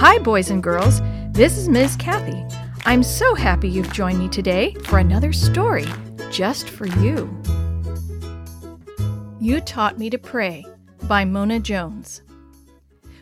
[0.00, 1.00] Hi, boys and girls.
[1.32, 1.96] This is Ms.
[1.96, 2.44] Kathy.
[2.86, 5.86] I'm so happy you've joined me today for another story
[6.30, 7.36] just for you.
[9.40, 10.64] You Taught Me to Pray
[11.08, 12.22] by Mona Jones.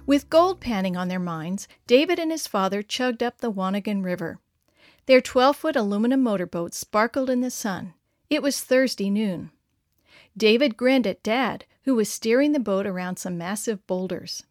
[0.05, 4.39] With gold panning on their minds, David and his father chugged up the Wanagon River.
[5.07, 7.95] Their 12 foot aluminum motorboat sparkled in the sun.
[8.29, 9.51] It was Thursday noon.
[10.37, 14.43] David grinned at Dad, who was steering the boat around some massive boulders.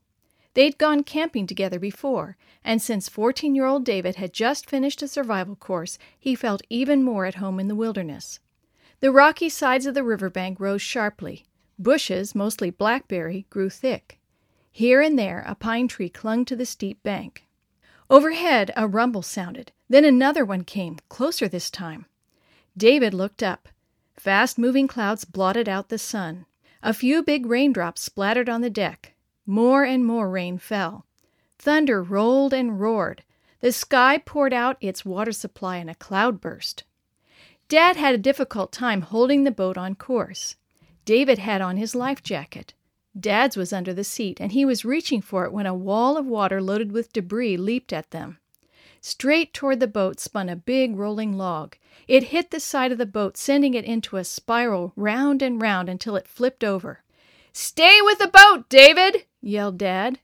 [0.56, 5.08] They'd gone camping together before, and since 14 year old David had just finished a
[5.08, 8.40] survival course, he felt even more at home in the wilderness.
[9.02, 11.46] The rocky sides of the riverbank rose sharply.
[11.78, 14.18] Bushes, mostly blackberry, grew thick.
[14.72, 17.46] Here and there, a pine tree clung to the steep bank.
[18.10, 19.74] Overhead, a rumble sounded.
[19.90, 22.06] Then another one came, closer this time.
[22.78, 23.68] David looked up.
[24.16, 26.46] Fast moving clouds blotted out the sun.
[26.82, 29.15] A few big raindrops splattered on the deck.
[29.46, 31.06] More and more rain fell.
[31.60, 33.24] Thunder rolled and roared.
[33.60, 36.84] The sky poured out its water supply in a cloudburst.
[37.68, 40.56] Dad had a difficult time holding the boat on course.
[41.04, 42.74] David had on his life jacket.
[43.18, 46.26] Dad's was under the seat, and he was reaching for it when a wall of
[46.26, 48.40] water loaded with debris leaped at them.
[49.00, 51.78] Straight toward the boat spun a big rolling log.
[52.08, 55.90] It hit the side of the boat, sending it into a spiral round and round
[55.90, 57.04] until it flipped over.
[57.54, 59.26] Stay with the boat, David!
[59.46, 60.20] Yelled Dad.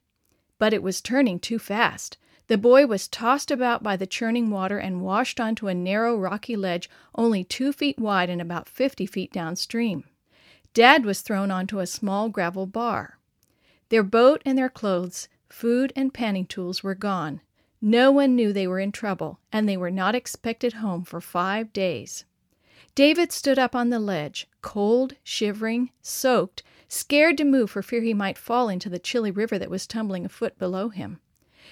[0.58, 2.18] But it was turning too fast.
[2.48, 6.56] The boy was tossed about by the churning water and washed onto a narrow rocky
[6.56, 10.04] ledge only two feet wide and about fifty feet downstream.
[10.74, 13.18] Dad was thrown onto a small gravel bar.
[13.88, 17.40] Their boat and their clothes, food, and panning tools were gone.
[17.80, 21.72] No one knew they were in trouble, and they were not expected home for five
[21.72, 22.24] days.
[22.94, 28.12] David stood up on the ledge, cold, shivering, soaked, scared to move for fear he
[28.12, 31.18] might fall into the chilly river that was tumbling a foot below him.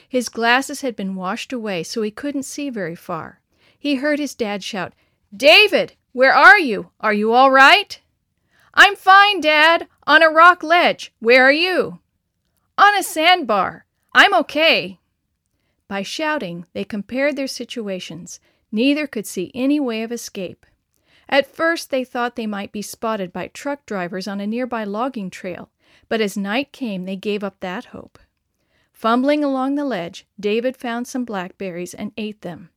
[0.09, 3.41] His glasses had been washed away, so he couldn't see very far.
[3.79, 4.95] He heard his dad shout,
[5.37, 6.91] David, where are you?
[7.01, 8.01] Are you all right?
[8.75, 11.13] I'm fine, Dad, on a rock ledge.
[11.21, 12.01] Where are you?
[12.79, 13.85] On a sandbar.
[14.13, 14.99] I'm okay.
[15.87, 18.41] By shouting, they compared their situations.
[18.73, 20.67] Neither could see any way of escape.
[21.31, 25.31] At first, they thought they might be spotted by truck drivers on a nearby logging
[25.31, 25.71] trail,
[26.09, 28.19] but as night came, they gave up that hope.
[28.93, 32.69] Fumbling along the ledge, David found some blackberries and ate them.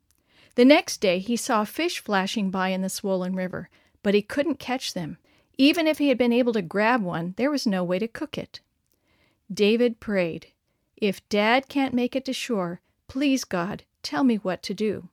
[0.53, 3.69] The next day, he saw fish flashing by in the swollen river,
[4.03, 5.17] but he couldn't catch them.
[5.57, 8.37] Even if he had been able to grab one, there was no way to cook
[8.37, 8.59] it.
[9.51, 10.47] David prayed,
[10.95, 15.09] If Dad can't make it to shore, please, God, tell me what to do.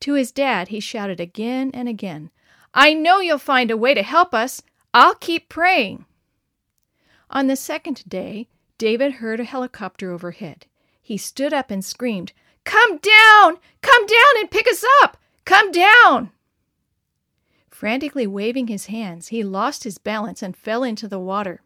[0.00, 2.30] To his dad, he shouted again and again,
[2.74, 4.62] I know you'll find a way to help us.
[4.94, 6.04] I'll keep praying.
[7.30, 8.48] On the second day,
[8.78, 10.66] David heard a helicopter overhead.
[11.02, 12.32] He stood up and screamed,
[12.64, 13.58] Come down!
[13.82, 15.16] Come down and pick us up!
[15.44, 16.30] Come down!
[17.68, 21.62] Frantically waving his hands, he lost his balance and fell into the water.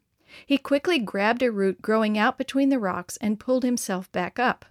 [0.47, 4.64] He quickly grabbed a root growing out between the rocks and pulled himself back up.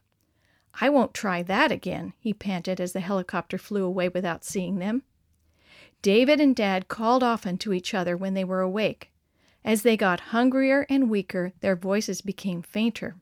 [0.81, 5.03] I won't try that again, he panted as the helicopter flew away without seeing them.
[6.03, 9.09] David and Dad called often to each other when they were awake.
[9.63, 13.15] As they got hungrier and weaker, their voices became fainter.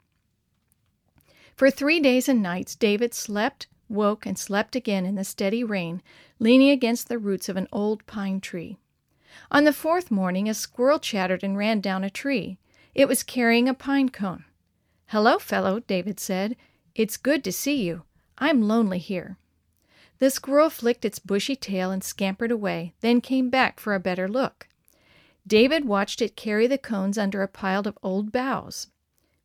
[1.56, 6.02] For three days and nights, David slept, woke, and slept again in the steady rain,
[6.40, 8.78] leaning against the roots of an old pine tree.
[9.52, 12.58] On the fourth morning, a squirrel chattered and ran down a tree.
[12.96, 14.44] It was carrying a pine cone.
[15.10, 16.58] Hello, fellow, David said.
[16.96, 18.02] It's good to see you.
[18.40, 19.38] I'm lonely here.
[20.22, 24.28] The squirrel flicked its bushy tail and scampered away, then came back for a better
[24.28, 24.68] look.
[25.48, 28.90] David watched it carry the cones under a pile of old boughs.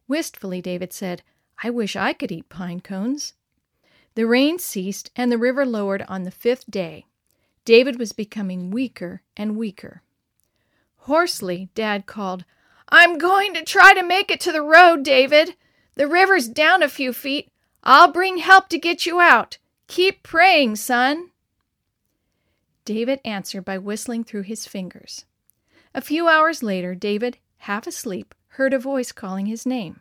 [0.06, 1.22] Wistfully, David said,
[1.62, 3.32] I wish I could eat pine cones.
[4.16, 7.06] The rain ceased, and the river lowered on the fifth day.
[7.64, 10.02] David was becoming weaker and weaker.
[10.96, 12.44] Hoarsely, Dad called,
[12.90, 15.56] I'm going to try to make it to the road, David.
[15.94, 17.50] The river's down a few feet.
[17.82, 19.56] I'll bring help to get you out.
[19.88, 21.30] Keep praying, son.
[22.84, 25.24] David answered by whistling through his fingers.
[25.94, 30.00] A few hours later, David, half asleep, heard a voice calling his name.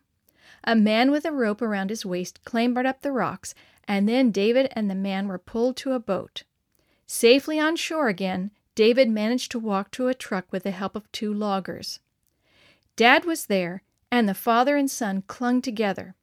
[0.64, 3.54] A man with a rope around his waist clambered up the rocks,
[3.88, 6.44] and then David and the man were pulled to a boat.
[7.06, 11.12] Safely on shore again, David managed to walk to a truck with the help of
[11.12, 12.00] two loggers.
[12.96, 16.16] Dad was there, and the father and son clung together.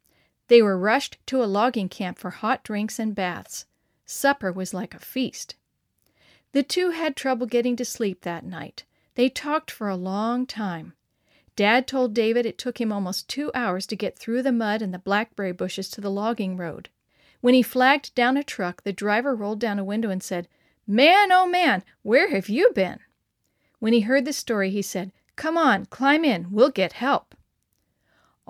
[0.53, 3.65] They were rushed to a logging camp for hot drinks and baths.
[4.05, 5.55] Supper was like a feast.
[6.53, 8.85] The two had trouble getting to sleep that night.
[9.15, 10.93] They talked for a long time.
[11.57, 14.93] Dad told David it took him almost two hours to get through the mud and
[14.93, 16.91] the blackberry bushes to the logging road.
[17.41, 20.49] When he flagged down a truck, the driver rolled down a window and said,
[20.87, 22.99] Man, oh man, where have you been?
[23.79, 27.35] When he heard the story, he said, Come on, climb in, we'll get help.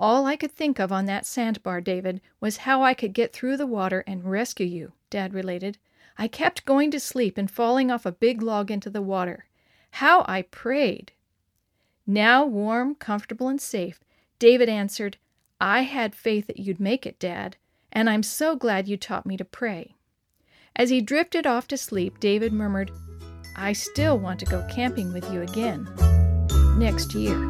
[0.03, 3.55] All I could think of on that sandbar, David, was how I could get through
[3.55, 5.77] the water and rescue you, Dad related.
[6.17, 9.45] I kept going to sleep and falling off a big log into the water.
[9.91, 11.13] How I prayed!
[12.05, 14.03] Now warm, comfortable, and safe,
[14.39, 15.15] David answered,
[15.61, 17.55] I had faith that you'd make it, Dad,
[17.89, 19.95] and I'm so glad you taught me to pray.
[20.75, 22.91] As he drifted off to sleep, David murmured,
[23.55, 25.87] I still want to go camping with you again
[26.77, 27.49] next year.